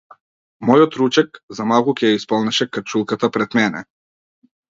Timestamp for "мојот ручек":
0.69-1.37